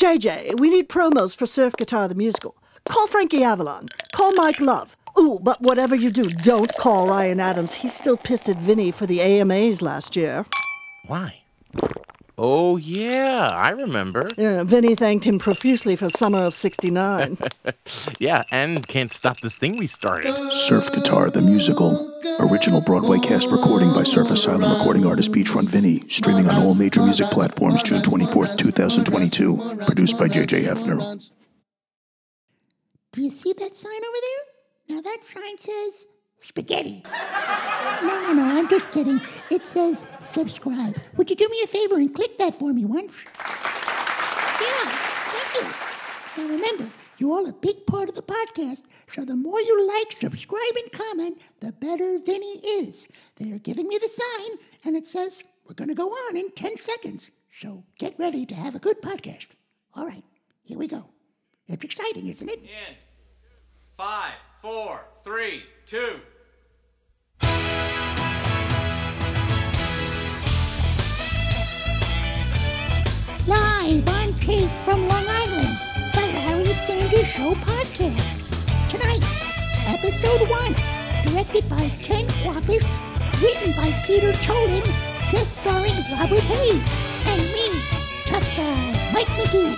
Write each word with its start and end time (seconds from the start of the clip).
JJ, 0.00 0.58
we 0.58 0.70
need 0.70 0.88
promos 0.88 1.36
for 1.36 1.44
Surf 1.44 1.74
Guitar 1.76 2.08
the 2.08 2.14
Musical. 2.14 2.56
Call 2.88 3.06
Frankie 3.06 3.44
Avalon. 3.44 3.84
Call 4.12 4.32
Mike 4.32 4.58
Love. 4.58 4.96
Ooh, 5.18 5.38
but 5.42 5.60
whatever 5.60 5.94
you 5.94 6.08
do, 6.08 6.30
don't 6.30 6.74
call 6.76 7.06
Ryan 7.06 7.38
Adams. 7.38 7.74
He's 7.74 7.92
still 7.92 8.16
pissed 8.16 8.48
at 8.48 8.56
Vinny 8.56 8.92
for 8.92 9.04
the 9.04 9.20
AMAs 9.20 9.82
last 9.82 10.16
year. 10.16 10.46
Why? 11.06 11.42
Oh, 12.42 12.78
yeah, 12.78 13.50
I 13.52 13.68
remember. 13.68 14.30
Yeah, 14.38 14.64
Vinny 14.64 14.94
thanked 14.94 15.26
him 15.26 15.38
profusely 15.38 15.94
for 15.94 16.08
summer 16.08 16.38
of 16.38 16.54
69. 16.54 17.36
Yeah, 18.18 18.42
and 18.50 18.86
can't 18.86 19.12
stop 19.12 19.40
this 19.40 19.56
thing 19.58 19.76
we 19.76 19.86
started. 19.86 20.32
Surf 20.52 20.92
Guitar 20.92 21.28
the 21.30 21.40
Musical. 21.42 22.10
Original 22.38 22.80
Broadway 22.80 23.18
cast 23.18 23.50
recording 23.50 23.92
by 23.92 24.02
Surf 24.04 24.30
Asylum 24.30 24.72
recording 24.78 25.04
artist 25.06 25.32
Beachfront 25.32 25.68
Vinny. 25.68 26.00
Streaming 26.08 26.48
on 26.48 26.62
all 26.62 26.74
major 26.74 27.02
music 27.02 27.28
platforms 27.28 27.82
June 27.82 28.00
24th, 28.02 28.56
2022. 28.56 29.84
Produced 29.86 30.18
by 30.18 30.28
JJ 30.28 30.64
Hefner. 30.64 31.30
Do 33.12 33.22
you 33.22 33.30
see 33.30 33.52
that 33.58 33.76
sign 33.76 33.92
over 33.92 34.18
there? 34.22 34.96
Now 34.96 35.00
that 35.02 35.18
sign 35.24 35.58
says 35.58 36.06
spaghetti. 36.40 37.02
No, 38.02 38.20
no, 38.22 38.32
no, 38.32 38.44
I'm 38.44 38.68
just 38.68 38.90
kidding. 38.90 39.20
It 39.50 39.64
says 39.64 40.06
subscribe. 40.20 40.96
Would 41.16 41.30
you 41.30 41.36
do 41.36 41.48
me 41.48 41.60
a 41.64 41.66
favor 41.66 41.96
and 41.96 42.12
click 42.14 42.38
that 42.38 42.56
for 42.56 42.72
me 42.72 42.84
once? 42.84 43.24
Yeah, 44.60 44.88
thank 45.32 45.54
you. 45.56 46.42
Now 46.42 46.50
remember, 46.50 46.86
you're 47.18 47.30
all 47.32 47.48
a 47.48 47.52
big 47.52 47.86
part 47.86 48.08
of 48.08 48.14
the 48.14 48.22
podcast, 48.22 48.84
so 49.06 49.24
the 49.24 49.36
more 49.36 49.60
you 49.60 49.86
like, 49.88 50.12
subscribe, 50.12 50.74
and 50.76 50.92
comment, 50.92 51.40
the 51.60 51.72
better 51.72 52.18
Vinny 52.24 52.58
is. 52.82 53.08
They're 53.36 53.58
giving 53.58 53.86
me 53.88 53.98
the 53.98 54.08
sign, 54.08 54.58
and 54.84 54.96
it 54.96 55.06
says 55.06 55.44
we're 55.66 55.74
going 55.74 55.88
to 55.88 55.94
go 55.94 56.08
on 56.08 56.36
in 56.36 56.50
10 56.52 56.78
seconds. 56.78 57.30
So 57.50 57.84
get 57.98 58.18
ready 58.18 58.46
to 58.46 58.54
have 58.54 58.74
a 58.74 58.78
good 58.78 59.02
podcast. 59.02 59.48
All 59.94 60.06
right, 60.06 60.24
here 60.64 60.78
we 60.78 60.86
go. 60.88 61.04
It's 61.68 61.84
exciting, 61.84 62.26
isn't 62.26 62.48
it? 62.48 62.60
In 62.62 62.96
five, 63.96 64.32
four, 64.62 65.04
three, 65.24 65.62
two. 65.84 66.20
Live 73.82 74.06
on 74.08 74.32
tape 74.40 74.68
from 74.84 75.08
Long 75.08 75.24
Island, 75.26 75.68
the 76.12 76.20
Larry 76.34 76.64
Sanders 76.66 77.26
Show 77.26 77.54
podcast. 77.54 78.90
Tonight, 78.90 79.24
episode 79.88 80.46
one, 80.50 80.74
directed 81.24 81.66
by 81.66 81.88
Ken 82.02 82.26
Kwapis, 82.44 83.00
written 83.40 83.72
by 83.72 83.90
Peter 84.06 84.32
Tolan, 84.44 84.84
guest 85.32 85.62
starring 85.62 85.96
Robert 86.12 86.44
Hayes, 86.52 86.88
and 87.24 87.40
me, 87.56 87.80
tough 88.26 88.44
guy, 88.54 89.12
Mike 89.14 89.32
McGhee. 89.40 89.74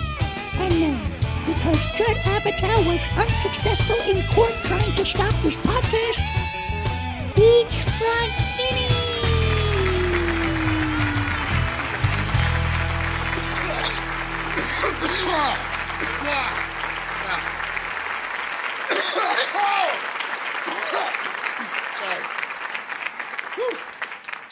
And 0.59 0.81
now, 0.81 0.99
because 1.45 1.79
Judd 1.95 2.17
Apatow 2.35 2.85
was 2.85 3.07
unsuccessful 3.17 3.95
in 4.11 4.21
court 4.35 4.51
trying 4.65 4.93
to 4.97 5.05
stop 5.05 5.33
this 5.43 5.55
podcast, 5.59 6.19
Beachfront 7.35 8.33
Vinny! 8.57 8.82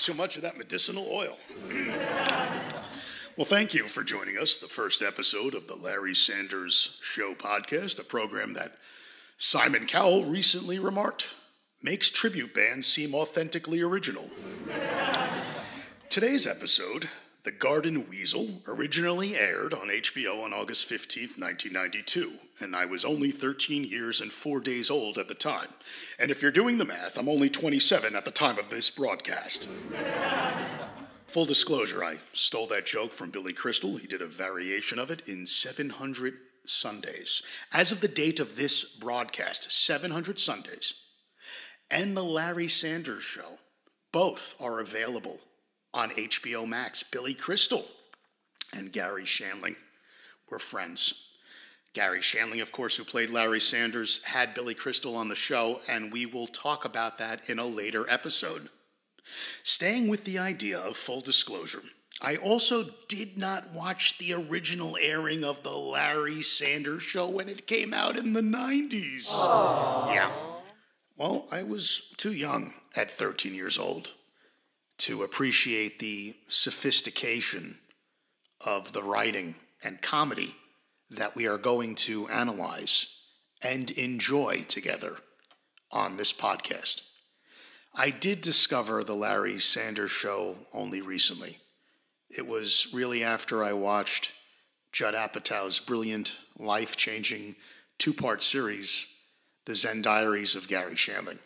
So 0.02 0.16
much 0.16 0.36
of 0.36 0.42
that 0.42 0.58
medicinal 0.58 1.08
oil. 1.12 1.38
well, 3.38 3.46
thank 3.46 3.76
you 3.76 3.88
for 3.88 4.04
joining 4.04 4.36
us. 4.36 4.58
The 4.58 4.68
first 4.68 5.04
episode 5.04 5.54
of 5.54 5.68
the 5.68 5.76
Larry 5.76 6.16
Sanders 6.16 7.00
Show 7.04 7.36
podcast, 7.36 8.00
a 8.00 8.04
program 8.04 8.54
that 8.54 8.78
Simon 9.38 9.86
Cowell 9.86 10.26
recently 10.26 10.80
remarked 10.80 11.36
makes 11.84 12.10
tribute 12.10 12.52
bands 12.52 12.88
seem 12.88 13.14
authentically 13.14 13.80
original. 13.80 14.28
Today's 16.10 16.48
episode, 16.48 17.08
The 17.44 17.52
Garden 17.52 18.08
Weasel, 18.08 18.62
originally 18.68 19.36
aired 19.36 19.74
on 19.74 19.88
HBO 19.88 20.44
on 20.44 20.54
August 20.54 20.88
15th, 20.88 21.40
1992, 21.40 22.34
and 22.60 22.76
I 22.76 22.86
was 22.86 23.04
only 23.04 23.32
13 23.32 23.84
years 23.84 24.22
and 24.22 24.32
4 24.32 24.60
days 24.60 24.92
old 24.92 25.18
at 25.18 25.28
the 25.28 25.34
time. 25.34 25.70
And 26.20 26.30
if 26.30 26.44
you're 26.44 26.52
doing 26.52 26.78
the 26.78 26.86
math, 26.86 27.18
I'm 27.18 27.28
only 27.28 27.50
27 27.50 28.16
at 28.16 28.26
the 28.26 28.32
time 28.32 28.60
of 28.60 28.70
this 28.70 28.92
broadcast. 28.92 29.68
Full 31.30 31.46
disclosure, 31.46 32.04
I 32.04 32.18
stole 32.32 32.68
that 32.68 32.86
joke 32.86 33.12
from 33.12 33.32
Billy 33.32 33.54
Crystal. 33.54 33.98
He 33.98 34.06
did 34.06 34.22
a 34.22 34.28
variation 34.28 35.00
of 35.00 35.10
it 35.10 35.24
in 35.28 35.48
700 35.48 36.36
Sundays. 36.68 37.42
As 37.74 37.92
of 37.92 38.02
the 38.02 38.08
date 38.08 38.40
of 38.40 38.56
this 38.56 38.98
broadcast, 38.98 39.72
700 39.72 40.38
Sundays 40.38 40.94
and 41.90 42.16
The 42.16 42.24
Larry 42.24 42.68
Sanders 42.68 43.24
Show, 43.24 43.58
both 44.12 44.54
are 44.60 44.80
available 44.80 45.40
on 45.94 46.12
HBO 46.12 46.68
Max. 46.68 47.04
Billy 47.04 47.34
Crystal 47.34 47.86
and 48.74 48.92
Garry 48.92 49.24
Shandling 49.24 49.76
were 50.50 50.60
friends. 50.60 51.28
Garry 51.94 52.20
Shandling, 52.20 52.62
of 52.62 52.72
course, 52.72 52.96
who 52.96 53.04
played 53.04 53.30
Larry 53.30 53.60
Sanders, 53.60 54.24
had 54.24 54.54
Billy 54.54 54.74
Crystal 54.74 55.16
on 55.18 55.28
the 55.28 55.36
show, 55.36 55.82
and 55.90 56.14
we 56.14 56.26
will 56.26 56.48
talk 56.48 56.86
about 56.86 57.18
that 57.18 57.42
in 57.50 57.60
a 57.60 57.66
later 57.66 58.10
episode. 58.10 58.70
Staying 59.64 60.08
with 60.08 60.24
the 60.24 60.40
idea 60.40 60.80
of 60.80 60.96
full 60.96 61.20
disclosure, 61.20 61.84
I 62.22 62.38
also 62.38 62.86
did 63.10 63.38
not 63.38 63.74
watch 63.74 64.18
the 64.20 64.34
original 64.34 64.98
airing 65.02 65.44
of 65.44 65.64
the 65.64 65.76
Larry 65.76 66.42
Sanders 66.42 67.04
show 67.04 67.28
when 67.28 67.50
it 67.50 67.68
came 67.68 67.94
out 67.94 68.16
in 68.16 68.34
the 68.34 68.42
90s. 68.42 69.30
Yeah. 70.14 70.32
Well, 71.18 71.48
I 71.52 71.64
was 71.64 72.04
too 72.18 72.32
young 72.32 72.74
at 72.96 73.12
13 73.12 73.54
years 73.54 73.78
old 73.78 74.14
to 75.02 75.24
appreciate 75.24 75.98
the 75.98 76.36
sophistication 76.48 77.80
of 78.64 78.94
the 78.94 79.02
writing 79.02 79.56
and 79.84 80.00
comedy 80.00 80.56
that 81.10 81.36
we 81.36 81.48
are 81.48 81.58
going 81.58 81.96
to 81.96 82.28
analyze 82.30 83.08
and 83.64 83.90
enjoy 83.92 84.64
together 84.68 85.16
on 85.92 86.18
this 86.18 86.32
podcast. 86.32 87.02
I 87.96 88.12
did 88.12 88.42
discover 88.42 89.04
the 89.04 89.16
Larry 89.16 89.60
Sanders 89.60 90.12
show 90.12 90.56
only 90.72 91.02
recently. 91.02 91.58
It 92.30 92.46
was 92.46 92.88
really 92.94 93.24
after 93.24 93.64
I 93.64 93.74
watched 93.74 94.32
Judd 94.92 95.16
Apatow's 95.16 95.80
brilliant, 95.80 96.40
life 96.60 96.96
changing 96.96 97.56
two 97.98 98.14
part 98.14 98.44
series, 98.44 99.08
The 99.66 99.74
Zen 99.74 100.04
Diaries 100.04 100.56
of 100.56 100.68
Garry 100.68 100.94
Shandling. 100.94 101.40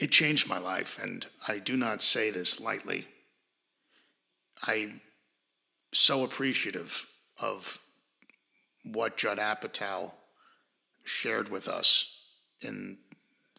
It 0.00 0.10
changed 0.10 0.48
my 0.48 0.58
life, 0.58 0.98
and 1.00 1.26
I 1.46 1.58
do 1.58 1.76
not 1.76 2.00
say 2.00 2.30
this 2.30 2.58
lightly. 2.58 3.06
I'm 4.62 5.02
so 5.92 6.24
appreciative 6.24 7.04
of 7.38 7.78
what 8.82 9.18
Judd 9.18 9.36
Apatow 9.36 10.12
shared 11.04 11.50
with 11.50 11.68
us 11.68 12.16
in 12.62 12.96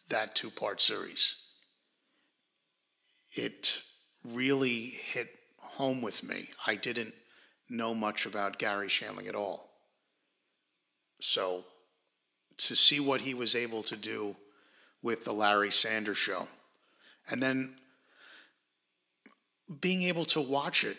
that 0.08 0.34
two 0.34 0.50
part 0.50 0.80
series. 0.80 1.36
It 3.30 3.80
really 4.24 4.86
hit 4.86 5.28
home 5.58 6.02
with 6.02 6.24
me. 6.24 6.48
I 6.66 6.74
didn't 6.74 7.14
know 7.70 7.94
much 7.94 8.26
about 8.26 8.58
Garry 8.58 8.88
Shandling 8.88 9.28
at 9.28 9.36
all. 9.36 9.70
So 11.20 11.64
to 12.58 12.74
see 12.74 12.98
what 12.98 13.20
he 13.20 13.32
was 13.32 13.54
able 13.54 13.84
to 13.84 13.96
do 13.96 14.36
with 15.02 15.24
the 15.24 15.32
Larry 15.32 15.70
Sanders 15.70 16.18
show, 16.18 16.48
and 17.28 17.42
then 17.42 17.74
being 19.80 20.02
able 20.02 20.24
to 20.26 20.40
watch 20.40 20.84
it 20.84 20.96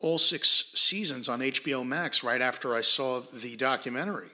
all 0.00 0.18
six 0.18 0.72
seasons 0.74 1.28
on 1.28 1.40
HBO 1.40 1.86
Max 1.86 2.24
right 2.24 2.40
after 2.40 2.74
I 2.74 2.80
saw 2.80 3.20
the 3.20 3.56
documentary. 3.56 4.30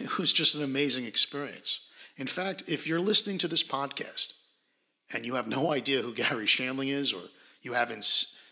It 0.00 0.16
was 0.16 0.32
just 0.32 0.54
an 0.54 0.62
amazing 0.62 1.04
experience. 1.04 1.80
In 2.16 2.26
fact, 2.26 2.62
if 2.66 2.86
you're 2.86 3.00
listening 3.00 3.38
to 3.38 3.48
this 3.48 3.64
podcast 3.64 4.32
and 5.12 5.26
you 5.26 5.34
have 5.34 5.48
no 5.48 5.72
idea 5.72 6.00
who 6.00 6.14
Garry 6.14 6.46
Shandling 6.46 6.88
is 6.88 7.12
or 7.12 7.22
you 7.60 7.74
haven't 7.74 8.04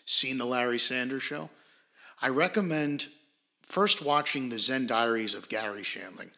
seen 0.04 0.36
the 0.36 0.44
Larry 0.44 0.78
Sanders 0.78 1.22
show, 1.22 1.48
I 2.20 2.28
recommend 2.28 3.08
first 3.62 4.04
watching 4.04 4.48
the 4.48 4.58
Zen 4.58 4.86
Diaries 4.86 5.34
of 5.34 5.48
Garry 5.48 5.82
Shandling. 5.82 6.30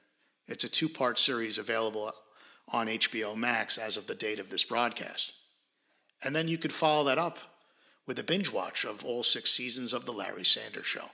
It's 0.46 0.64
a 0.64 0.68
two 0.68 0.88
part 0.88 1.18
series 1.18 1.58
available 1.58 2.12
on 2.72 2.86
HBO 2.86 3.36
Max 3.36 3.78
as 3.78 3.96
of 3.96 4.06
the 4.06 4.14
date 4.14 4.38
of 4.38 4.50
this 4.50 4.64
broadcast. 4.64 5.32
And 6.22 6.34
then 6.34 6.48
you 6.48 6.58
could 6.58 6.72
follow 6.72 7.04
that 7.04 7.18
up 7.18 7.38
with 8.06 8.18
a 8.18 8.22
binge 8.22 8.52
watch 8.52 8.84
of 8.84 9.04
all 9.04 9.22
six 9.22 9.50
seasons 9.50 9.92
of 9.92 10.06
The 10.06 10.12
Larry 10.12 10.44
Sanders 10.44 10.86
Show. 10.86 11.10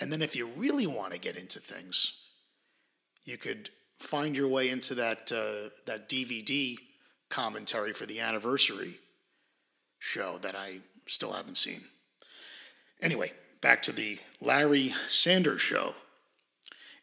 And 0.00 0.12
then 0.12 0.22
if 0.22 0.34
you 0.34 0.46
really 0.46 0.86
want 0.86 1.12
to 1.12 1.18
get 1.18 1.36
into 1.36 1.60
things, 1.60 2.14
you 3.24 3.36
could 3.36 3.70
find 3.98 4.36
your 4.36 4.48
way 4.48 4.68
into 4.68 4.94
that, 4.96 5.30
uh, 5.32 5.70
that 5.86 6.08
DVD 6.08 6.76
commentary 7.28 7.92
for 7.92 8.06
the 8.06 8.20
anniversary 8.20 8.98
show 9.98 10.38
that 10.38 10.56
I 10.56 10.78
still 11.06 11.32
haven't 11.32 11.56
seen. 11.56 11.82
Anyway, 13.00 13.32
back 13.60 13.82
to 13.82 13.92
the 13.92 14.18
Larry 14.40 14.94
Sanders 15.08 15.60
Show. 15.60 15.94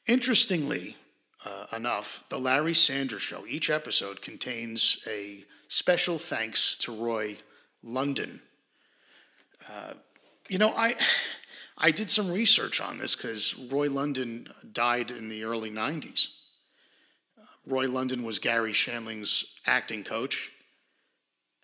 Interestingly 0.07 0.95
uh, 1.45 1.75
enough, 1.75 2.23
the 2.29 2.39
Larry 2.39 2.73
Sanders 2.73 3.21
Show, 3.21 3.45
each 3.47 3.69
episode 3.69 4.21
contains 4.21 5.01
a 5.07 5.43
special 5.67 6.17
thanks 6.17 6.75
to 6.77 6.91
Roy 6.91 7.37
London. 7.83 8.41
Uh, 9.69 9.93
you 10.49 10.57
know, 10.57 10.73
I. 10.75 10.95
I 11.83 11.89
did 11.89 12.11
some 12.11 12.31
research 12.31 12.79
on 12.79 12.99
this 12.99 13.15
because 13.15 13.57
Roy 13.57 13.89
London 13.89 14.47
died 14.71 15.09
in 15.09 15.29
the 15.29 15.43
early 15.43 15.71
90s. 15.71 16.27
Roy 17.65 17.89
London 17.89 18.23
was 18.23 18.37
Garry 18.37 18.71
Shandling's 18.71 19.45
acting 19.65 20.03
coach. 20.03 20.51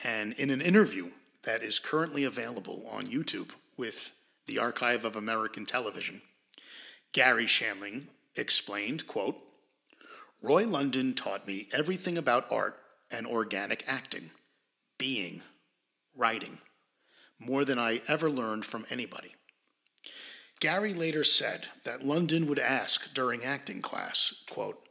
And 0.03 0.33
in 0.33 0.49
an 0.49 0.59
interview 0.59 1.11
that 1.43 1.61
is 1.61 1.77
currently 1.77 2.23
available 2.23 2.83
on 2.91 3.05
YouTube 3.05 3.51
with 3.77 4.11
the 4.47 4.57
Archive 4.57 5.05
of 5.05 5.15
American 5.15 5.67
Television, 5.67 6.23
Garry 7.13 7.45
Shandling 7.45 8.05
explained, 8.35 9.05
quote, 9.05 9.37
Roy 10.41 10.67
London 10.67 11.13
taught 11.13 11.47
me 11.47 11.67
everything 11.73 12.17
about 12.17 12.51
art 12.51 12.79
and 13.09 13.25
organic 13.25 13.83
acting, 13.87 14.31
being, 14.97 15.41
writing, 16.15 16.59
more 17.39 17.65
than 17.65 17.79
I 17.79 18.01
ever 18.07 18.29
learned 18.29 18.65
from 18.65 18.85
anybody. 18.89 19.35
Garry 20.59 20.93
later 20.93 21.23
said 21.23 21.65
that 21.83 22.05
London 22.05 22.47
would 22.47 22.59
ask 22.59 23.13
during 23.13 23.43
acting 23.43 23.81
class, 23.81 24.43
quote, 24.49 24.87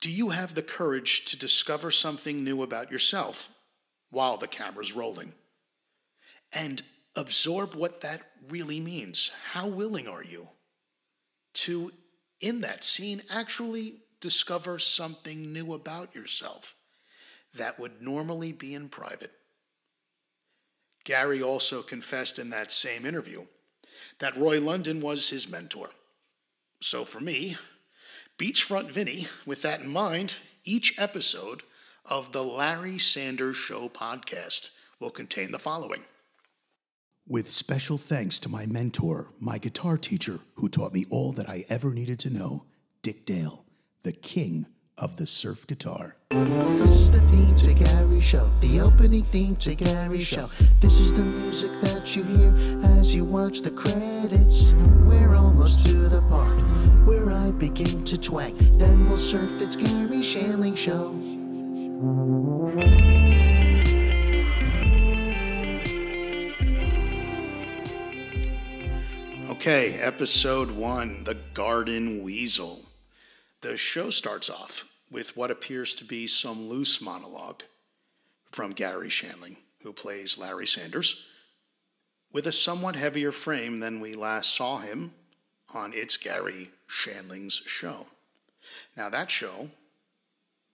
do 0.00 0.10
you 0.10 0.30
have 0.30 0.54
the 0.54 0.62
courage 0.62 1.24
to 1.26 1.38
discover 1.38 1.92
something 1.92 2.42
new 2.42 2.62
about 2.62 2.90
yourself 2.90 3.50
while 4.10 4.36
the 4.36 4.48
camera's 4.48 4.92
rolling? 4.92 5.32
And 6.52 6.82
absorb 7.14 7.74
what 7.74 8.00
that 8.00 8.20
really 8.50 8.80
means. 8.80 9.30
How 9.52 9.68
willing 9.68 10.08
are 10.08 10.24
you 10.24 10.48
to, 11.54 11.92
in 12.40 12.62
that 12.62 12.82
scene, 12.82 13.22
actually 13.30 13.94
discover 14.22 14.78
something 14.78 15.52
new 15.52 15.74
about 15.74 16.14
yourself 16.14 16.74
that 17.54 17.78
would 17.78 18.00
normally 18.00 18.52
be 18.52 18.74
in 18.74 18.88
private? 18.88 19.32
Garry 21.04 21.42
also 21.42 21.82
confessed 21.82 22.38
in 22.38 22.48
that 22.50 22.72
same 22.72 23.04
interview 23.04 23.44
that 24.20 24.36
Roy 24.36 24.60
London 24.60 25.00
was 25.00 25.28
his 25.28 25.50
mentor. 25.50 25.90
So 26.80 27.04
for 27.04 27.20
me, 27.20 27.56
Beachfront 28.38 28.90
Vinny, 28.90 29.26
with 29.44 29.62
that 29.62 29.80
in 29.80 29.88
mind, 29.88 30.36
each 30.64 30.98
episode 30.98 31.62
of 32.04 32.32
the 32.32 32.42
Larry 32.42 32.98
Sanders 32.98 33.56
Show 33.56 33.88
podcast 33.88 34.70
will 35.00 35.10
contain 35.10 35.52
the 35.52 35.58
following. 35.58 36.04
With 37.26 37.50
special 37.50 37.98
thanks 37.98 38.40
to 38.40 38.48
my 38.48 38.66
mentor, 38.66 39.28
my 39.38 39.58
guitar 39.58 39.96
teacher, 39.96 40.40
who 40.54 40.68
taught 40.68 40.92
me 40.92 41.04
all 41.08 41.32
that 41.32 41.48
I 41.48 41.64
ever 41.68 41.92
needed 41.92 42.18
to 42.20 42.30
know, 42.30 42.64
Dick 43.02 43.24
Dale, 43.24 43.61
the 44.02 44.12
king 44.12 44.66
of 44.98 45.16
the 45.16 45.26
surf 45.26 45.66
guitar. 45.66 46.16
This 46.30 46.90
is 46.90 47.10
the 47.10 47.20
theme 47.22 47.54
to 47.56 47.72
Garry 47.72 48.20
Show, 48.20 48.48
the 48.60 48.80
opening 48.80 49.22
theme 49.22 49.56
to 49.56 49.74
Garry 49.74 50.20
Show. 50.20 50.46
This 50.80 50.98
is 50.98 51.12
the 51.12 51.22
music 51.22 51.72
that 51.82 52.16
you 52.16 52.24
hear 52.24 52.52
as 52.98 53.14
you 53.14 53.24
watch 53.24 53.60
the 53.60 53.70
credits. 53.70 54.72
We're 55.04 55.34
almost 55.34 55.86
to 55.86 56.08
the 56.08 56.20
part 56.22 56.58
where 57.06 57.30
I 57.30 57.52
begin 57.52 58.04
to 58.04 58.18
twang. 58.18 58.56
Then 58.76 59.08
we'll 59.08 59.18
surf. 59.18 59.60
It's 59.60 59.76
Garry 59.76 60.18
Shandling 60.18 60.76
Show. 60.76 61.18
Okay, 69.50 69.94
episode 69.94 70.72
one 70.72 71.22
The 71.22 71.36
Garden 71.54 72.24
Weasel. 72.24 72.80
The 73.62 73.76
show 73.76 74.10
starts 74.10 74.50
off 74.50 74.86
with 75.08 75.36
what 75.36 75.52
appears 75.52 75.94
to 75.94 76.04
be 76.04 76.26
some 76.26 76.68
loose 76.68 77.00
monologue 77.00 77.62
from 78.50 78.72
Garry 78.72 79.08
Shandling, 79.08 79.56
who 79.82 79.92
plays 79.92 80.36
Larry 80.36 80.66
Sanders, 80.66 81.24
with 82.32 82.48
a 82.48 82.52
somewhat 82.52 82.96
heavier 82.96 83.30
frame 83.30 83.78
than 83.78 84.00
we 84.00 84.14
last 84.14 84.52
saw 84.52 84.78
him 84.78 85.14
on 85.72 85.92
It's 85.94 86.16
Garry 86.16 86.72
Shandling's 86.88 87.62
show. 87.64 88.08
Now, 88.96 89.08
that 89.10 89.30
show 89.30 89.70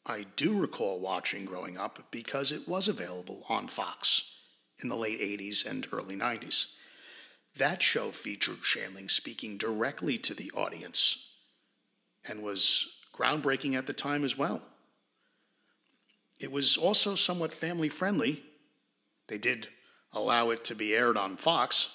I 0.07 0.25
do 0.37 0.59
recall 0.59 0.99
watching 0.99 1.45
growing 1.45 1.77
up 1.77 2.11
because 2.11 2.53
it 2.53 2.67
was 2.67 2.89
available 2.89 3.45
on 3.51 3.69
Fox 3.69 4.33
in 4.83 4.89
the 4.89 4.97
late 4.97 5.21
80s 5.21 5.67
and 5.69 5.87
early 5.93 6.17
90s. 6.17 6.69
That 7.55 7.83
show 7.83 8.13
featured 8.13 8.63
Shandling 8.63 9.11
speaking 9.11 9.59
directly 9.59 10.17
to 10.19 10.33
the 10.33 10.51
audience 10.53 11.28
and 12.27 12.43
was 12.43 12.87
groundbreaking 13.15 13.75
at 13.75 13.87
the 13.87 13.93
time 13.93 14.25
as 14.25 14.39
well. 14.39 14.63
It 16.41 16.53
was 16.53 16.77
also 16.77 17.15
somewhat 17.15 17.53
family 17.53 17.89
friendly. 17.89 18.43
They 19.27 19.39
did 19.39 19.69
allow 20.13 20.51
it 20.51 20.65
to 20.65 20.75
be 20.75 20.95
aired 20.95 21.17
on 21.17 21.37
Fox. 21.37 21.91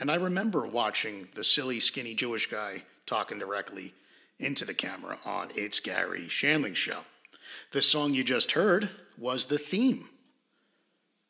And 0.00 0.10
I 0.10 0.14
remember 0.16 0.66
watching 0.66 1.28
the 1.34 1.44
silly, 1.44 1.80
skinny 1.80 2.14
Jewish 2.14 2.50
guy 2.50 2.82
talking 3.06 3.38
directly 3.38 3.92
into 4.38 4.64
the 4.64 4.74
camera 4.74 5.18
on 5.24 5.50
It's 5.54 5.80
Garry 5.80 6.26
Shandling 6.26 6.74
Show. 6.74 7.00
The 7.72 7.82
song 7.82 8.14
you 8.14 8.24
just 8.24 8.52
heard 8.52 8.88
was 9.18 9.46
the 9.46 9.58
theme 9.58 10.08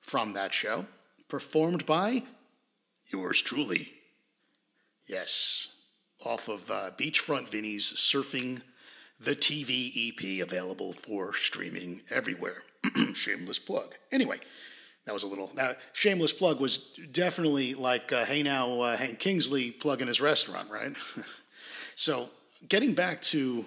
from 0.00 0.32
that 0.34 0.54
show, 0.54 0.86
performed 1.28 1.86
by 1.86 2.22
yours 3.10 3.42
truly. 3.42 3.92
Yes, 5.06 5.68
off 6.24 6.48
of 6.48 6.70
uh, 6.70 6.90
Beachfront 6.96 7.48
Vinny's 7.48 7.92
Surfing 7.92 8.62
the 9.20 9.36
TV 9.36 10.08
EP, 10.08 10.42
available 10.42 10.92
for 10.92 11.32
streaming 11.34 12.02
everywhere. 12.10 12.62
shameless 13.14 13.58
plug. 13.58 13.94
Anyway, 14.10 14.40
that 15.06 15.12
was 15.12 15.22
a 15.22 15.26
little. 15.26 15.50
Now, 15.54 15.72
shameless 15.92 16.32
plug 16.32 16.60
was 16.60 16.78
definitely 17.12 17.74
like, 17.74 18.12
uh, 18.12 18.24
hey 18.24 18.42
now, 18.42 18.80
uh, 18.80 18.96
Hank 18.96 19.18
Kingsley 19.18 19.70
plugging 19.70 20.08
his 20.08 20.20
restaurant, 20.20 20.70
right? 20.70 20.92
so, 21.94 22.30
getting 22.68 22.94
back 22.94 23.22
to 23.22 23.64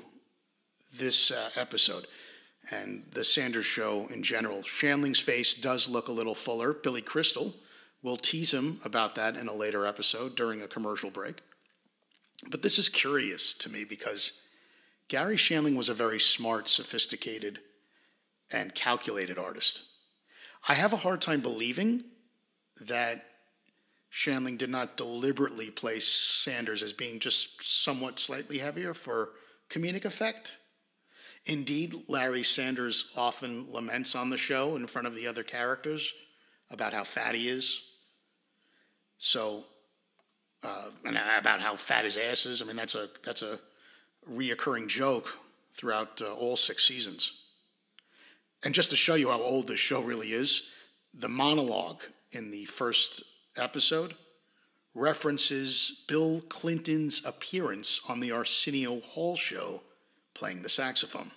this 0.97 1.31
uh, 1.31 1.49
episode 1.55 2.07
and 2.71 3.03
the 3.11 3.23
Sanders 3.23 3.65
show 3.65 4.07
in 4.13 4.23
general, 4.23 4.61
Shandling's 4.61 5.19
face 5.19 5.53
does 5.53 5.87
look 5.87 6.07
a 6.07 6.13
little 6.13 6.35
fuller. 6.35 6.73
Billy 6.73 7.01
Crystal 7.01 7.53
will 8.01 8.17
tease 8.17 8.53
him 8.53 8.79
about 8.83 9.15
that 9.15 9.35
in 9.35 9.47
a 9.47 9.53
later 9.53 9.85
episode 9.85 10.35
during 10.35 10.61
a 10.61 10.67
commercial 10.67 11.09
break. 11.09 11.41
But 12.49 12.61
this 12.61 12.77
is 12.77 12.89
curious 12.89 13.53
to 13.55 13.69
me 13.69 13.83
because 13.83 14.41
Garry 15.07 15.35
Shandling 15.35 15.75
was 15.75 15.89
a 15.89 15.93
very 15.93 16.19
smart, 16.19 16.67
sophisticated, 16.67 17.59
and 18.51 18.75
calculated 18.75 19.37
artist. 19.37 19.83
I 20.67 20.73
have 20.73 20.93
a 20.93 20.97
hard 20.97 21.21
time 21.21 21.41
believing 21.41 22.03
that 22.81 23.25
Shandling 24.11 24.57
did 24.57 24.69
not 24.69 24.97
deliberately 24.97 25.69
place 25.69 26.07
Sanders 26.07 26.81
as 26.81 26.93
being 26.93 27.19
just 27.19 27.61
somewhat 27.61 28.19
slightly 28.19 28.59
heavier 28.59 28.93
for 28.93 29.31
comedic 29.69 30.05
effect. 30.05 30.57
Indeed, 31.45 31.93
Larry 32.07 32.43
Sanders 32.43 33.11
often 33.15 33.71
laments 33.71 34.15
on 34.15 34.29
the 34.29 34.37
show 34.37 34.75
in 34.75 34.87
front 34.87 35.07
of 35.07 35.15
the 35.15 35.27
other 35.27 35.43
characters 35.43 36.13
about 36.71 36.93
how 36.93 37.03
fat 37.03 37.35
he 37.35 37.49
is. 37.49 37.83
So 39.17 39.65
uh, 40.63 40.89
about 41.05 41.61
how 41.61 41.75
fat 41.75 42.05
his 42.05 42.17
ass 42.17 42.45
is. 42.45 42.61
I 42.61 42.65
mean, 42.65 42.75
that's 42.75 42.95
a 42.95 43.09
that's 43.23 43.41
a 43.41 43.59
reoccurring 44.31 44.87
joke 44.87 45.37
throughout 45.73 46.21
uh, 46.21 46.33
all 46.33 46.55
six 46.55 46.85
seasons. 46.85 47.41
And 48.63 48.73
just 48.73 48.89
to 48.89 48.95
show 48.95 49.15
you 49.15 49.29
how 49.29 49.41
old 49.41 49.67
this 49.67 49.79
show 49.79 50.01
really 50.01 50.31
is, 50.31 50.69
the 51.13 51.29
monologue 51.29 52.01
in 52.31 52.51
the 52.51 52.65
first 52.65 53.23
episode 53.57 54.15
references 54.95 56.03
Bill 56.07 56.41
Clinton's 56.49 57.23
appearance 57.25 58.01
on 58.09 58.19
the 58.19 58.31
Arsenio 58.31 59.01
Hall 59.01 59.35
show 59.35 59.81
playing 60.33 60.61
the 60.61 60.69
saxophone. 60.69 61.31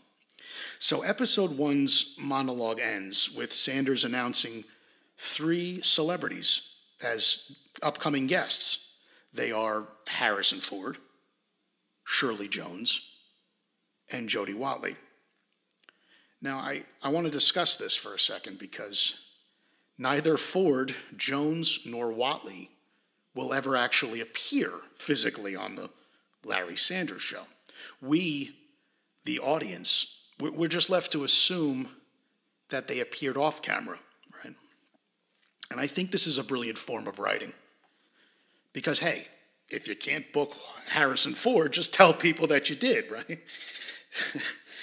So, 0.78 1.02
episode 1.02 1.56
one's 1.58 2.14
monologue 2.18 2.80
ends 2.80 3.30
with 3.30 3.52
Sanders 3.52 4.04
announcing 4.04 4.64
three 5.18 5.82
celebrities 5.82 6.76
as 7.02 7.56
upcoming 7.82 8.26
guests. 8.26 8.87
They 9.32 9.52
are 9.52 9.86
Harrison 10.06 10.60
Ford, 10.60 10.98
Shirley 12.04 12.48
Jones, 12.48 13.02
and 14.10 14.28
Jody 14.28 14.54
Watley. 14.54 14.96
Now, 16.40 16.58
I, 16.58 16.84
I 17.02 17.08
want 17.10 17.26
to 17.26 17.32
discuss 17.32 17.76
this 17.76 17.96
for 17.96 18.14
a 18.14 18.18
second 18.18 18.58
because 18.58 19.20
neither 19.98 20.36
Ford, 20.36 20.94
Jones, 21.16 21.80
nor 21.84 22.12
Watley 22.12 22.70
will 23.34 23.52
ever 23.52 23.76
actually 23.76 24.20
appear 24.20 24.70
physically 24.96 25.54
on 25.56 25.76
the 25.76 25.90
Larry 26.44 26.76
Sanders 26.76 27.22
show. 27.22 27.42
We, 28.00 28.56
the 29.24 29.40
audience, 29.40 30.26
we're 30.40 30.68
just 30.68 30.90
left 30.90 31.12
to 31.12 31.24
assume 31.24 31.90
that 32.70 32.88
they 32.88 33.00
appeared 33.00 33.36
off 33.36 33.62
camera, 33.62 33.98
right? 34.44 34.54
And 35.70 35.80
I 35.80 35.86
think 35.86 36.10
this 36.10 36.26
is 36.26 36.38
a 36.38 36.44
brilliant 36.44 36.78
form 36.78 37.06
of 37.06 37.18
writing 37.18 37.52
Because, 38.72 38.98
hey, 39.00 39.26
if 39.70 39.88
you 39.88 39.94
can't 39.94 40.32
book 40.32 40.54
Harrison 40.88 41.34
Ford, 41.34 41.72
just 41.72 41.92
tell 41.92 42.12
people 42.12 42.46
that 42.48 42.70
you 42.70 42.76
did, 42.76 43.10
right? 43.10 43.40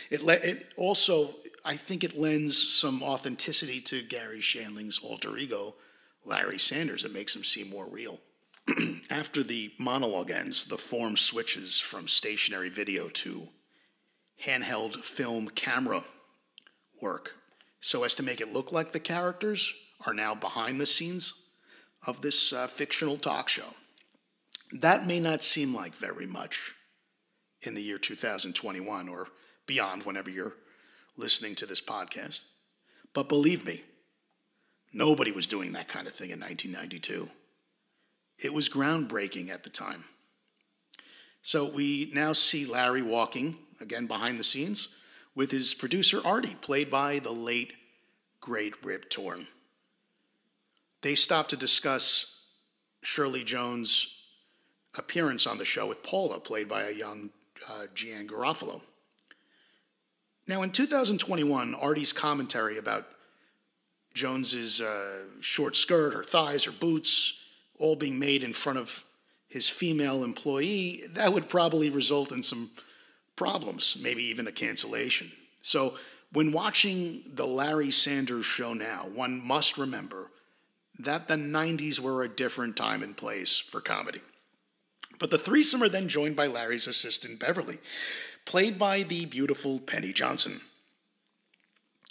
it, 0.10 0.24
le- 0.24 0.34
it 0.34 0.68
also, 0.78 1.36
I 1.64 1.76
think 1.76 2.04
it 2.04 2.18
lends 2.18 2.58
some 2.58 3.02
authenticity 3.04 3.82
to 3.82 4.04
Garry 4.04 4.42
Shandling's 4.42 5.00
alter 5.00 5.38
ego, 5.38 5.76
Larry 6.24 6.60
Sanders. 6.60 7.06
It 7.06 7.14
makes 7.14 7.36
him 7.36 7.44
seem 7.44 7.70
more 7.70 7.88
real. 7.88 8.20
After 9.10 9.44
the 9.44 9.72
monologue 9.80 10.32
ends, 10.32 10.66
the 10.66 10.78
form 10.78 11.18
switches 11.18 11.80
from 11.80 12.08
stationary 12.08 12.70
video 12.70 13.10
to 13.10 13.50
handheld 14.44 15.04
film 15.04 15.50
camera 15.50 16.04
work 17.02 17.36
so 17.80 18.04
as 18.04 18.16
to 18.16 18.24
make 18.24 18.42
it 18.42 18.54
look 18.54 18.72
like 18.72 18.92
the 18.92 19.00
characters 19.00 19.74
are 20.06 20.14
now 20.14 20.36
behind 20.36 20.80
the 20.80 20.86
scenes 20.86 21.45
of 22.06 22.22
this 22.22 22.54
uh, 22.54 22.68
fictional 22.68 23.18
talk 23.18 23.50
show. 23.50 23.74
That 24.72 25.06
may 25.06 25.20
not 25.20 25.44
seem 25.44 25.74
like 25.74 25.96
very 25.96 26.26
much 26.26 26.74
in 27.62 27.74
the 27.74 27.82
year 27.82 27.98
2021 27.98 29.10
or 29.10 29.28
beyond, 29.66 30.04
whenever 30.04 30.30
you're 30.30 30.56
listening 31.18 31.56
to 31.56 31.66
this 31.66 31.82
podcast. 31.82 32.42
But 33.14 33.30
believe 33.30 33.66
me, 33.66 33.82
nobody 34.94 35.32
was 35.32 35.48
doing 35.48 35.72
that 35.74 35.88
kind 35.88 36.08
of 36.08 36.14
thing 36.14 36.30
in 36.30 36.40
1992. 36.40 37.30
It 38.38 38.54
was 38.54 38.70
groundbreaking 38.70 39.50
at 39.50 39.64
the 39.64 39.70
time. 39.70 40.06
So 41.42 41.70
we 41.70 42.10
now 42.14 42.34
see 42.34 42.66
Larry 42.66 43.02
walking, 43.02 43.58
again 43.80 44.08
behind 44.08 44.40
the 44.40 44.44
scenes, 44.44 44.96
with 45.36 45.52
his 45.52 45.74
producer 45.74 46.20
Artie, 46.26 46.56
played 46.62 46.90
by 46.90 47.20
the 47.20 47.32
late, 47.32 47.74
great 48.42 48.74
Rip 48.84 49.10
Torn. 49.10 49.48
They 51.06 51.14
stop 51.14 51.50
to 51.50 51.56
discuss 51.56 52.26
Shirley 53.04 53.44
Jones' 53.44 54.26
appearance 54.98 55.46
on 55.46 55.60
the 55.60 55.64
show 55.64 55.86
with 55.86 56.02
Paula, 56.02 56.40
played 56.40 56.68
by 56.68 56.86
a 56.86 56.92
young 56.96 57.30
uh, 57.70 57.86
Janeane 57.94 58.26
Garofalo. 58.26 58.82
Now, 60.48 60.64
in 60.64 60.72
2021, 60.72 61.76
Artie's 61.76 62.12
commentary 62.12 62.80
about 62.80 63.06
Jones's 64.16 64.82
uh, 64.82 65.26
short 65.42 65.76
skirt, 65.76 66.16
her 66.16 66.24
thighs, 66.24 66.66
her 66.66 66.72
boots, 66.72 67.38
all 67.78 67.96
being 67.96 68.18
made 68.18 68.42
in 68.42 68.52
front 68.52 68.80
of 68.80 69.04
his 69.48 69.70
female 69.70 70.24
employee, 70.24 71.04
that 71.12 71.32
would 71.32 71.50
probably 71.50 71.92
result 71.92 72.32
in 72.32 72.42
some 72.42 72.72
problems, 73.36 73.96
maybe 74.02 74.24
even 74.24 74.48
a 74.48 74.52
cancellation. 74.52 75.32
So, 75.62 76.00
when 76.34 76.52
watching 76.52 77.22
the 77.32 77.46
Larry 77.46 77.92
Sanders 77.92 78.48
show 78.48 78.74
now, 78.74 79.06
one 79.14 79.40
must 79.46 79.78
remember 79.78 80.32
that 81.00 81.28
the 81.28 81.36
90s 81.36 82.00
were 82.00 82.24
a 82.24 82.30
different 82.30 82.76
time 82.76 83.04
and 83.04 83.18
place 83.18 83.58
for 83.58 83.82
comedy. 83.82 84.22
But 85.20 85.32
the 85.32 85.38
threesome 85.38 85.84
are 85.84 85.90
then 85.90 86.08
joined 86.08 86.36
by 86.36 86.48
Larry's 86.48 86.88
assistant, 86.88 87.40
Beverly, 87.40 87.80
played 88.46 88.78
by 88.78 89.04
the 89.04 89.26
beautiful 89.26 89.80
Penny 89.80 90.14
Johnson. 90.14 90.62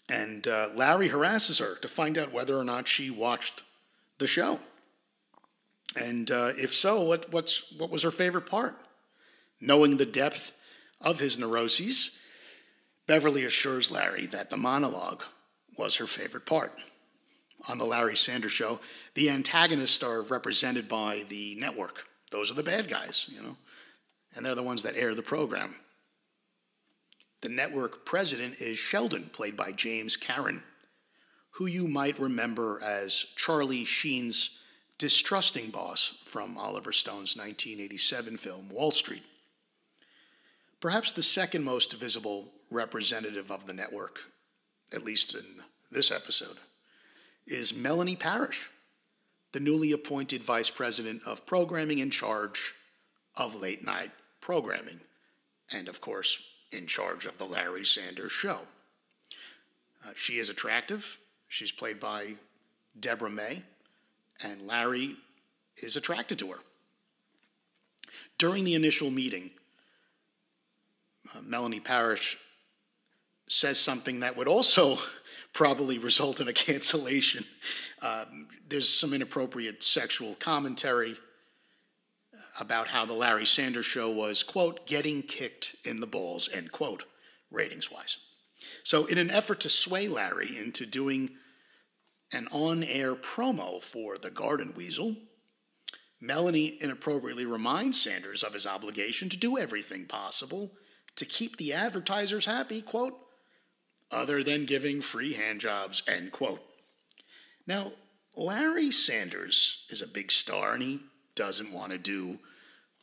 And 0.08 0.46
uh, 0.46 0.70
Larry 0.74 1.08
harasses 1.08 1.58
her 1.58 1.76
to 1.76 1.88
find 1.88 2.18
out 2.18 2.32
whether 2.32 2.56
or 2.56 2.64
not 2.64 2.88
she 2.88 3.10
watched 3.10 3.62
the 4.18 4.26
show. 4.26 4.60
And 5.96 6.30
uh, 6.30 6.52
if 6.56 6.74
so, 6.74 7.02
what, 7.02 7.32
what's, 7.32 7.72
what 7.72 7.90
was 7.90 8.02
her 8.02 8.10
favorite 8.10 8.46
part? 8.46 8.74
Knowing 9.60 9.96
the 9.96 10.06
depth 10.06 10.52
of 11.00 11.20
his 11.20 11.38
neuroses, 11.38 12.20
Beverly 13.06 13.44
assures 13.44 13.90
Larry 13.90 14.26
that 14.26 14.50
the 14.50 14.56
monologue 14.56 15.22
was 15.78 15.96
her 15.96 16.06
favorite 16.06 16.46
part. 16.46 16.72
On 17.68 17.78
the 17.78 17.84
Larry 17.84 18.16
Sanders 18.16 18.52
Show, 18.52 18.80
the 19.14 19.30
antagonists 19.30 20.02
are 20.02 20.22
represented 20.22 20.88
by 20.88 21.24
the 21.28 21.54
network. 21.56 22.06
Those 22.30 22.50
are 22.50 22.54
the 22.54 22.62
bad 22.62 22.88
guys, 22.88 23.30
you 23.32 23.42
know, 23.42 23.56
and 24.34 24.44
they're 24.44 24.54
the 24.54 24.62
ones 24.62 24.82
that 24.82 24.96
air 24.96 25.14
the 25.14 25.22
program. 25.22 25.76
The 27.40 27.48
network 27.48 28.04
president 28.04 28.60
is 28.60 28.78
Sheldon, 28.78 29.30
played 29.32 29.56
by 29.56 29.72
James 29.72 30.16
Karen, 30.16 30.62
who 31.50 31.66
you 31.66 31.86
might 31.86 32.18
remember 32.18 32.80
as 32.82 33.26
Charlie 33.36 33.84
Sheen's 33.84 34.58
distrusting 34.98 35.70
boss 35.70 36.22
from 36.24 36.56
Oliver 36.56 36.92
Stone's 36.92 37.36
1987 37.36 38.36
film 38.36 38.70
Wall 38.70 38.90
Street. 38.90 39.22
Perhaps 40.80 41.12
the 41.12 41.22
second 41.22 41.64
most 41.64 41.94
visible 41.94 42.52
representative 42.70 43.50
of 43.50 43.66
the 43.66 43.72
network, 43.72 44.20
at 44.92 45.04
least 45.04 45.34
in 45.34 45.44
this 45.90 46.10
episode, 46.10 46.56
is 47.46 47.74
Melanie 47.74 48.16
Parrish, 48.16 48.70
the 49.52 49.60
newly 49.60 49.92
appointed 49.92 50.42
vice 50.42 50.70
president 50.70 51.22
of 51.26 51.46
programming 51.46 51.98
in 51.98 52.10
charge 52.10 52.74
of 53.36 53.60
late 53.60 53.84
night 53.84 54.10
programming, 54.40 55.00
and 55.72 55.88
of 55.88 56.00
course, 56.00 56.42
in 56.72 56.86
charge 56.86 57.26
of 57.26 57.38
the 57.38 57.44
Larry 57.44 57.84
Sanders 57.84 58.32
Show. 58.32 58.60
Uh, 60.04 60.10
she 60.14 60.34
is 60.34 60.50
attractive. 60.50 61.18
She's 61.48 61.72
played 61.72 62.00
by 62.00 62.34
Deborah 62.98 63.30
May, 63.30 63.62
and 64.42 64.66
Larry 64.66 65.16
is 65.76 65.96
attracted 65.96 66.38
to 66.40 66.48
her. 66.48 66.58
During 68.38 68.64
the 68.64 68.74
initial 68.74 69.10
meeting, 69.10 69.50
uh, 71.34 71.40
Melanie 71.42 71.80
Parrish 71.80 72.38
says 73.48 73.78
something 73.78 74.20
that 74.20 74.36
would 74.36 74.48
also 74.48 74.98
probably 75.54 75.98
result 75.98 76.40
in 76.40 76.48
a 76.48 76.52
cancellation. 76.66 77.46
Um, 78.02 78.48
there's 78.68 78.88
some 78.88 79.14
inappropriate 79.14 79.82
sexual 79.82 80.34
commentary 80.34 81.16
about 82.60 82.88
how 82.88 83.06
the 83.06 83.14
Larry 83.14 83.46
Sanders 83.46 83.86
Show 83.86 84.10
was, 84.10 84.42
quote, 84.42 84.86
getting 84.86 85.22
kicked 85.22 85.76
in 85.84 86.00
the 86.00 86.06
balls, 86.06 86.48
end 86.52 86.72
quote, 86.72 87.04
ratings 87.50 87.90
wise. 87.90 88.18
So, 88.82 89.06
in 89.06 89.18
an 89.18 89.30
effort 89.30 89.60
to 89.60 89.68
sway 89.68 90.08
Larry 90.08 90.58
into 90.58 90.86
doing 90.86 91.30
an 92.32 92.48
on 92.50 92.82
air 92.82 93.14
promo 93.14 93.82
for 93.82 94.16
the 94.16 94.30
Garden 94.30 94.72
Weasel, 94.76 95.16
Melanie 96.20 96.78
inappropriately 96.80 97.44
reminds 97.44 98.00
Sanders 98.00 98.42
of 98.42 98.54
his 98.54 98.66
obligation 98.66 99.28
to 99.28 99.36
do 99.36 99.58
everything 99.58 100.06
possible 100.06 100.72
to 101.16 101.24
keep 101.24 101.56
the 101.56 101.72
advertisers 101.72 102.46
happy, 102.46 102.80
quote, 102.80 103.14
other 104.10 104.42
than 104.42 104.66
giving 104.66 105.00
free 105.00 105.34
hand 105.34 105.60
jobs, 105.60 106.02
end 106.06 106.32
quote. 106.32 106.62
Now, 107.66 107.92
Larry 108.36 108.90
Sanders 108.90 109.86
is 109.90 110.02
a 110.02 110.08
big 110.08 110.30
star 110.32 110.74
and 110.74 110.82
he 110.82 111.00
doesn't 111.34 111.72
want 111.72 111.92
to 111.92 111.98
do 111.98 112.38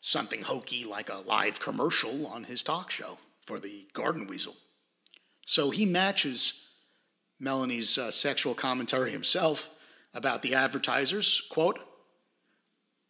something 0.01 0.41
hokey 0.41 0.83
like 0.83 1.09
a 1.09 1.23
live 1.25 1.59
commercial 1.59 2.27
on 2.27 2.43
his 2.43 2.63
talk 2.63 2.91
show 2.91 3.17
for 3.45 3.59
the 3.59 3.87
Garden 3.93 4.27
Weasel. 4.27 4.55
So 5.45 5.69
he 5.69 5.85
matches 5.85 6.53
Melanie's 7.39 7.97
uh, 7.97 8.11
sexual 8.11 8.53
commentary 8.53 9.11
himself 9.11 9.69
about 10.13 10.41
the 10.41 10.55
advertisers, 10.55 11.41
quote, 11.49 11.79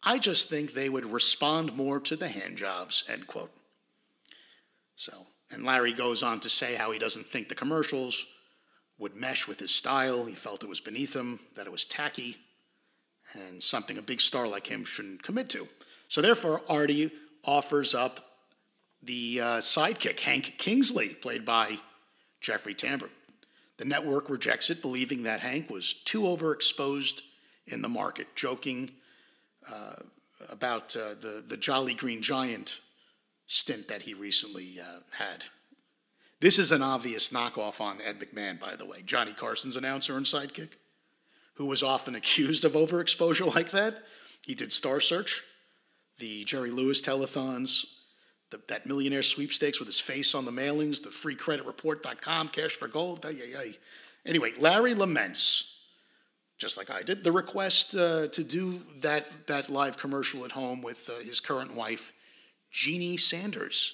I 0.02 0.18
just 0.18 0.48
think 0.48 0.72
they 0.72 0.88
would 0.88 1.06
respond 1.06 1.76
more 1.76 2.00
to 2.00 2.16
the 2.16 2.28
hand 2.28 2.56
jobs, 2.56 3.04
end 3.08 3.26
quote. 3.26 3.52
So, 4.96 5.26
and 5.52 5.64
Larry 5.64 5.92
goes 5.92 6.22
on 6.22 6.40
to 6.40 6.48
say 6.48 6.74
how 6.74 6.90
he 6.90 6.98
doesn't 6.98 7.26
think 7.26 7.48
the 7.48 7.54
commercials 7.54 8.26
would 8.98 9.14
mesh 9.14 9.46
with 9.46 9.58
his 9.58 9.74
style. 9.74 10.24
He 10.24 10.34
felt 10.34 10.62
it 10.62 10.68
was 10.68 10.80
beneath 10.80 11.14
him, 11.14 11.40
that 11.54 11.66
it 11.66 11.72
was 11.72 11.84
tacky, 11.84 12.36
and 13.34 13.62
something 13.62 13.98
a 13.98 14.02
big 14.02 14.20
star 14.20 14.46
like 14.46 14.66
him 14.66 14.84
shouldn't 14.84 15.22
commit 15.22 15.48
to. 15.50 15.68
So 16.08 16.20
therefore, 16.20 16.62
Artie 16.68 17.10
offers 17.44 17.94
up 17.94 18.20
the 19.02 19.40
uh, 19.40 19.44
sidekick, 19.58 20.20
Hank 20.20 20.54
Kingsley, 20.58 21.08
played 21.08 21.44
by 21.44 21.78
Jeffrey 22.40 22.74
Tambor. 22.74 23.08
The 23.78 23.84
network 23.84 24.30
rejects 24.30 24.70
it, 24.70 24.80
believing 24.80 25.24
that 25.24 25.40
Hank 25.40 25.68
was 25.68 25.92
too 25.92 26.22
overexposed 26.22 27.22
in 27.66 27.82
the 27.82 27.88
market, 27.88 28.28
joking 28.36 28.92
uh, 29.70 29.94
about 30.48 30.94
uh, 30.96 31.14
the, 31.20 31.42
the 31.46 31.56
Jolly 31.56 31.94
Green 31.94 32.22
Giant 32.22 32.80
stint 33.52 33.86
that 33.86 34.00
he 34.00 34.14
recently 34.14 34.80
uh, 34.80 35.00
had. 35.10 35.44
This 36.40 36.58
is 36.58 36.72
an 36.72 36.80
obvious 36.80 37.28
knockoff 37.28 37.82
on 37.82 38.00
Ed 38.00 38.18
McMahon, 38.18 38.58
by 38.58 38.76
the 38.76 38.86
way, 38.86 39.02
Johnny 39.04 39.34
Carson's 39.34 39.76
announcer 39.76 40.16
and 40.16 40.24
sidekick, 40.24 40.70
who 41.56 41.66
was 41.66 41.82
often 41.82 42.14
accused 42.16 42.64
of 42.64 42.72
overexposure 42.72 43.54
like 43.54 43.70
that. 43.72 43.94
He 44.46 44.54
did 44.54 44.72
Star 44.72 45.00
Search, 45.00 45.42
the 46.18 46.44
Jerry 46.44 46.70
Lewis 46.70 47.02
telethons, 47.02 47.84
the, 48.50 48.58
that 48.68 48.86
millionaire 48.86 49.22
sweepstakes 49.22 49.78
with 49.78 49.86
his 49.86 50.00
face 50.00 50.34
on 50.34 50.46
the 50.46 50.50
mailings, 50.50 51.02
the 51.02 51.10
freecreditreport.com, 51.10 52.48
cash 52.48 52.72
for 52.72 52.88
gold. 52.88 53.26
Ay, 53.26 53.34
ay, 53.36 53.58
ay. 53.58 53.74
Anyway, 54.24 54.52
Larry 54.58 54.94
laments, 54.94 55.78
just 56.56 56.78
like 56.78 56.90
I 56.90 57.02
did, 57.02 57.22
the 57.22 57.32
request 57.32 57.94
uh, 57.94 58.28
to 58.28 58.42
do 58.42 58.80
that, 59.00 59.46
that 59.46 59.68
live 59.68 59.98
commercial 59.98 60.46
at 60.46 60.52
home 60.52 60.80
with 60.80 61.10
uh, 61.10 61.22
his 61.22 61.38
current 61.38 61.76
wife, 61.76 62.14
Jeannie 62.72 63.16
Sanders, 63.16 63.92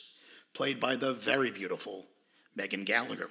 played 0.54 0.80
by 0.80 0.96
the 0.96 1.12
very 1.12 1.50
beautiful 1.50 2.06
Megan 2.54 2.84
Gallagher. 2.84 3.28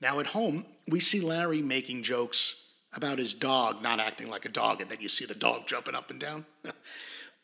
Now, 0.00 0.20
at 0.20 0.28
home, 0.28 0.64
we 0.88 1.00
see 1.00 1.20
Larry 1.20 1.62
making 1.62 2.02
jokes 2.02 2.54
about 2.94 3.18
his 3.18 3.34
dog 3.34 3.82
not 3.82 4.00
acting 4.00 4.30
like 4.30 4.44
a 4.44 4.50
dog, 4.50 4.80
and 4.80 4.90
then 4.90 4.98
you 5.00 5.08
see 5.08 5.26
the 5.26 5.34
dog 5.34 5.66
jumping 5.66 5.94
up 5.94 6.10
and 6.10 6.18
down. 6.18 6.46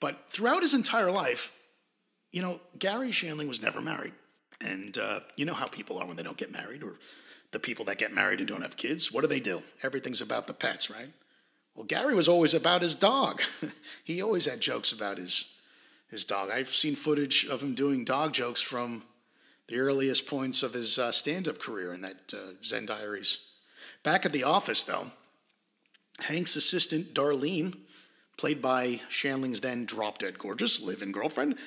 But 0.00 0.28
throughout 0.28 0.60
his 0.60 0.74
entire 0.74 1.10
life, 1.10 1.50
you 2.30 2.42
know, 2.42 2.60
Garry 2.78 3.08
Shandling 3.08 3.48
was 3.48 3.62
never 3.62 3.80
married. 3.80 4.12
And 4.60 4.98
uh, 4.98 5.20
you 5.36 5.46
know 5.46 5.54
how 5.54 5.66
people 5.66 5.98
are 5.98 6.06
when 6.06 6.16
they 6.16 6.22
don't 6.22 6.36
get 6.36 6.52
married, 6.52 6.82
or 6.82 6.98
the 7.52 7.58
people 7.58 7.86
that 7.86 7.96
get 7.96 8.12
married 8.12 8.38
and 8.38 8.46
don't 8.46 8.60
have 8.60 8.76
kids. 8.76 9.12
What 9.12 9.22
do 9.22 9.28
they 9.28 9.40
do? 9.40 9.62
Everything's 9.82 10.20
about 10.20 10.46
the 10.46 10.52
pets, 10.52 10.90
right? 10.90 11.08
Well, 11.74 11.86
Garry 11.86 12.14
was 12.14 12.28
always 12.28 12.52
about 12.52 12.82
his 12.82 12.94
dog. 12.94 13.40
he 14.04 14.20
always 14.20 14.44
had 14.44 14.60
jokes 14.60 14.92
about 14.92 15.16
his 15.16 15.46
his 16.10 16.24
dog. 16.24 16.50
I've 16.50 16.68
seen 16.68 16.94
footage 16.94 17.46
of 17.46 17.62
him 17.62 17.74
doing 17.74 18.04
dog 18.04 18.32
jokes 18.32 18.60
from 18.60 19.02
the 19.68 19.78
earliest 19.78 20.26
points 20.26 20.62
of 20.62 20.74
his 20.74 20.98
uh, 20.98 21.10
stand-up 21.10 21.58
career 21.58 21.92
in 21.94 22.02
that 22.02 22.34
uh, 22.34 22.52
Zen 22.62 22.86
Diaries. 22.86 23.40
Back 24.02 24.26
at 24.26 24.32
the 24.32 24.44
office, 24.44 24.82
though, 24.82 25.06
Hank's 26.20 26.56
assistant 26.56 27.14
Darlene, 27.14 27.76
played 28.36 28.60
by 28.60 29.00
Shandling's 29.08 29.60
then 29.60 29.86
drop-dead 29.86 30.38
gorgeous 30.38 30.80
live-in 30.80 31.12
girlfriend, 31.12 31.58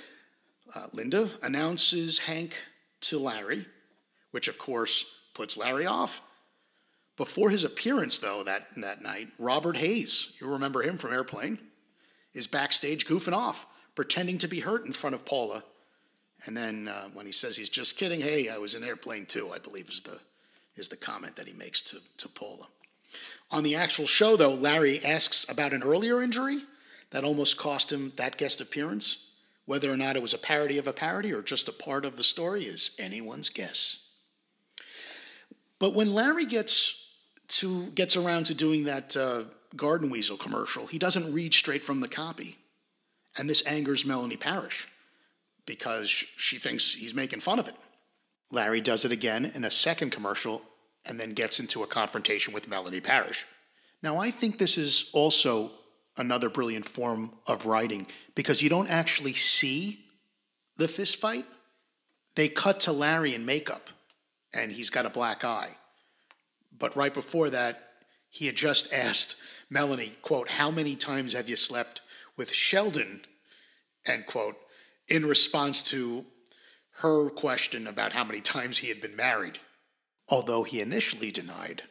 uh, 0.75 0.88
Linda, 0.94 1.29
announces 1.41 2.20
Hank 2.20 2.56
to 3.01 3.17
Larry, 3.17 3.65
which 4.32 4.48
of 4.48 4.58
course 4.58 5.06
puts 5.34 5.58
Larry 5.58 5.86
off. 5.86 6.22
Before 7.15 7.50
his 7.50 7.63
appearance, 7.63 8.20
though, 8.20 8.44
that, 8.44 8.67
that 8.77 9.01
night, 9.01 9.29
Robert 9.39 9.77
Hayes, 9.77 10.38
you 10.39 10.48
remember 10.48 10.84
him 10.84 10.98
from 10.98 11.13
Airplane, 11.13 11.58
is 12.34 12.46
backstage 12.46 13.08
goofing 13.08 13.34
off, 13.34 13.65
pretending 13.97 14.37
to 14.37 14.47
be 14.47 14.59
hurt 14.59 14.85
in 14.85 14.93
front 14.93 15.15
of 15.15 15.25
Paula. 15.25 15.63
And 16.45 16.55
then 16.55 16.87
uh, 16.87 17.07
when 17.15 17.25
he 17.25 17.31
says 17.31 17.57
he's 17.57 17.67
just 17.67 17.97
kidding, 17.97 18.21
hey, 18.21 18.47
I 18.47 18.59
was 18.59 18.75
in 18.75 18.83
Airplane 18.83 19.25
too, 19.25 19.51
I 19.51 19.57
believe 19.57 19.89
is 19.89 20.01
the, 20.01 20.19
is 20.75 20.87
the 20.87 20.95
comment 20.95 21.35
that 21.35 21.47
he 21.47 21.53
makes 21.53 21.81
to, 21.81 21.97
to 22.17 22.29
Paula. 22.29 22.67
On 23.49 23.63
the 23.63 23.75
actual 23.75 24.05
show, 24.05 24.37
though, 24.37 24.53
Larry 24.53 25.03
asks 25.03 25.49
about 25.49 25.73
an 25.73 25.81
earlier 25.81 26.21
injury 26.21 26.59
that 27.09 27.23
almost 27.23 27.57
cost 27.57 27.91
him 27.91 28.13
that 28.17 28.37
guest 28.37 28.61
appearance. 28.61 29.31
Whether 29.65 29.91
or 29.91 29.97
not 29.97 30.15
it 30.15 30.21
was 30.21 30.35
a 30.35 30.37
parody 30.37 30.77
of 30.77 30.85
a 30.85 30.93
parody 30.93 31.33
or 31.33 31.41
just 31.41 31.67
a 31.67 31.71
part 31.71 32.05
of 32.05 32.17
the 32.17 32.23
story 32.23 32.65
is 32.65 32.91
anyone's 32.99 33.49
guess. 33.49 33.97
But 35.79 35.95
when 35.95 36.13
Larry 36.13 36.45
gets 36.45 37.09
to 37.47 37.87
gets 37.87 38.15
around 38.15 38.45
to 38.45 38.53
doing 38.53 38.83
that 38.83 39.17
uh, 39.17 39.45
Garden 39.75 40.11
Weasel 40.11 40.37
commercial, 40.37 40.85
he 40.85 40.99
doesn't 40.99 41.33
read 41.33 41.55
straight 41.55 41.83
from 41.83 41.99
the 41.99 42.07
copy, 42.07 42.59
and 43.38 43.50
this 43.50 43.62
angers 43.63 44.06
Melanie 44.06 44.38
Parrish 44.38 44.88
because 45.65 46.10
she 46.10 46.58
thinks 46.58 46.94
he's 46.94 47.13
making 47.13 47.41
fun 47.41 47.60
of 47.60 47.67
it. 47.67 47.75
Larry 48.51 48.82
does 48.82 49.06
it 49.06 49.12
again 49.12 49.51
in 49.53 49.65
a 49.65 49.72
second 49.72 50.12
commercial 50.12 50.62
and 51.06 51.20
then 51.20 51.34
gets 51.34 51.60
into 51.60 51.84
a 51.84 51.88
confrontation 51.88 52.53
with 52.53 52.67
Melanie 52.67 53.01
Parrish. 53.01 53.46
Now, 54.01 54.17
I 54.17 54.32
think 54.32 54.58
this 54.58 54.77
is 54.77 55.10
also 55.13 55.72
another 56.17 56.50
brilliant 56.50 56.86
form 56.86 57.34
of 57.46 57.65
writing 57.65 58.08
because 58.36 58.62
you 58.62 58.70
don't 58.70 58.89
actually 58.89 59.34
see 59.34 60.00
the 60.77 60.88
fist 60.88 61.17
fight. 61.17 61.46
They 62.36 62.48
cut 62.48 62.82
to 62.82 62.91
Larry 62.91 63.36
in 63.36 63.46
makeup 63.46 63.89
and 64.53 64.72
he's 64.72 64.89
got 64.89 65.06
a 65.06 65.10
black 65.10 65.44
eye. 65.44 65.75
But 66.77 66.96
right 66.96 67.13
before 67.13 67.50
that, 67.50 67.82
he 68.29 68.46
had 68.46 68.56
just 68.56 68.94
asked 68.94 69.36
Melanie, 69.70 70.13
quote, 70.22 70.50
how 70.50 70.72
many 70.72 70.96
times 70.96 71.34
have 71.34 71.50
you 71.50 71.56
slept 71.56 72.01
with 72.38 72.53
Sheldon, 72.53 73.25
end 74.06 74.25
quote, 74.25 74.56
in 75.08 75.25
response 75.25 75.84
to 75.84 76.25
her 77.00 77.29
question 77.29 77.88
about 77.88 78.13
how 78.13 78.24
many 78.24 78.41
times 78.41 78.79
he 78.79 78.89
had 78.89 79.01
been 79.01 79.15
married. 79.15 79.60
Although 80.29 80.63
he 80.63 80.82
initially 80.82 81.32
denied 81.32 81.84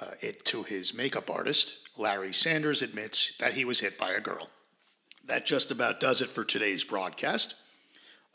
uh, 0.00 0.12
it 0.20 0.44
to 0.46 0.62
his 0.62 0.94
makeup 0.94 1.30
artist, 1.30 1.88
Larry 1.96 2.32
Sanders 2.32 2.82
admits 2.82 3.36
that 3.38 3.52
he 3.54 3.64
was 3.64 3.80
hit 3.80 3.98
by 3.98 4.12
a 4.12 4.20
girl. 4.20 4.48
That 5.26 5.46
just 5.46 5.70
about 5.70 6.00
does 6.00 6.22
it 6.22 6.28
for 6.28 6.44
today's 6.44 6.84
broadcast 6.84 7.54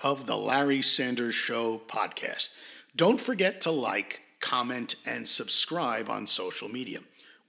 of 0.03 0.27
the 0.27 0.37
Larry 0.37 0.81
Sanders 0.81 1.35
Show 1.35 1.81
podcast. 1.87 2.49
Don't 2.95 3.19
forget 3.19 3.61
to 3.61 3.71
like, 3.71 4.21
comment, 4.39 4.95
and 5.05 5.27
subscribe 5.27 6.09
on 6.09 6.27
social 6.27 6.69
media. 6.69 6.99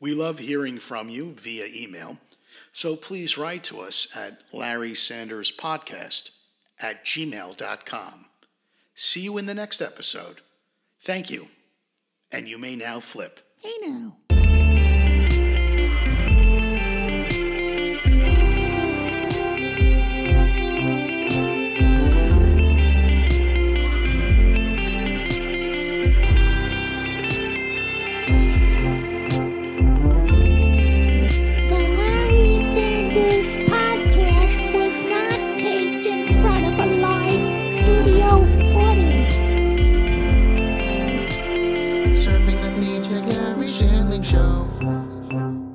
We 0.00 0.14
love 0.14 0.38
hearing 0.38 0.78
from 0.78 1.08
you 1.08 1.34
via 1.38 1.66
email, 1.72 2.18
so 2.76 2.94
please 2.94 3.38
write 3.38 3.64
to 3.64 3.80
us 3.80 4.06
at 4.14 4.36
Larry 4.52 4.94
Sanders 4.94 5.50
Podcast 5.50 6.30
at 6.78 7.06
gmail.com. 7.06 8.26
See 8.94 9.20
you 9.22 9.38
in 9.38 9.46
the 9.46 9.54
next 9.54 9.80
episode. 9.80 10.42
Thank 11.00 11.30
you, 11.30 11.48
and 12.30 12.46
you 12.46 12.58
may 12.58 12.76
now 12.76 13.00
flip. 13.00 13.40
Hey 13.62 13.72
now. 13.80 14.18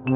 Yo, 0.07 0.13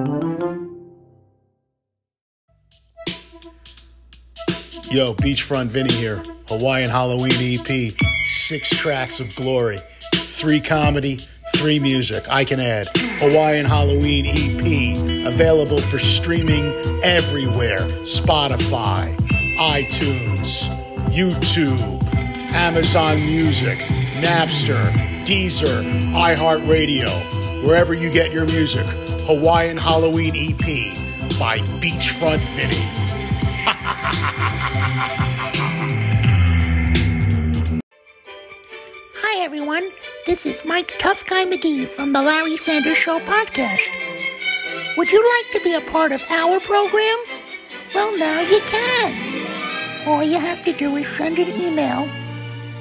Beachfront 5.13 5.67
Vinny 5.67 5.93
here. 5.93 6.23
Hawaiian 6.47 6.89
Halloween 6.89 7.33
EP. 7.39 7.91
Six 8.25 8.71
tracks 8.71 9.19
of 9.19 9.35
glory. 9.35 9.77
Three 10.13 10.59
comedy, 10.59 11.17
three 11.55 11.77
music. 11.77 12.23
I 12.31 12.45
can 12.45 12.59
add. 12.61 12.87
Hawaiian 12.95 13.67
Halloween 13.67 14.25
EP. 14.25 14.97
Available 15.27 15.77
for 15.79 15.99
streaming 15.99 16.73
everywhere 17.03 17.77
Spotify, 18.01 19.15
iTunes, 19.59 20.67
YouTube, 21.09 21.79
Amazon 22.53 23.17
Music, 23.17 23.77
Napster, 24.15 24.81
Deezer, 25.25 25.83
iHeartRadio. 26.11 27.63
Wherever 27.63 27.93
you 27.93 28.09
get 28.09 28.31
your 28.31 28.45
music. 28.45 28.85
Hawaiian 29.25 29.75
Halloween 29.75 30.35
EP 30.35 30.93
by 31.39 31.57
Beachfront 31.81 32.45
Vinny. 32.53 32.77
Hi, 39.17 39.43
everyone. 39.43 39.89
This 40.27 40.45
is 40.45 40.63
Mike 40.63 40.93
Tough 40.99 41.25
Guy 41.25 41.43
McGhee 41.45 41.87
from 41.87 42.13
the 42.13 42.21
Larry 42.21 42.55
Sanders 42.57 42.97
Show 42.97 43.17
podcast. 43.21 43.89
Would 44.95 45.09
you 45.09 45.27
like 45.37 45.53
to 45.53 45.63
be 45.63 45.73
a 45.73 45.81
part 45.89 46.11
of 46.11 46.21
our 46.29 46.59
program? 46.59 47.17
Well, 47.95 48.15
now 48.15 48.41
you 48.41 48.59
can. 48.59 50.07
All 50.07 50.23
you 50.23 50.37
have 50.37 50.63
to 50.65 50.71
do 50.71 50.95
is 50.97 51.07
send 51.07 51.39
an 51.39 51.49
email 51.49 52.07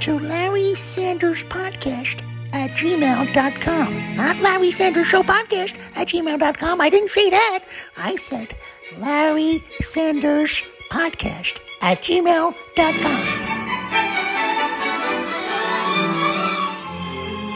to 0.00 0.18
Larry 0.18 0.74
Sanders 0.74 1.42
Podcast 1.44 2.20
at 2.54 2.70
gmail.com. 2.70 4.16
Not 4.16 4.38
Larry 4.38 4.70
Sanders 4.70 5.08
Show 5.08 5.22
Podcast 5.22 5.74
at 5.96 6.08
gmail.com. 6.08 6.80
I 6.80 6.88
didn't 6.88 7.10
say 7.10 7.28
that. 7.30 7.64
I 7.96 8.16
said 8.16 8.56
Larry 8.98 9.62
Sanders 9.82 10.62
Podcast 10.90 11.58
at 11.82 12.02
gmail.com. 12.02 13.53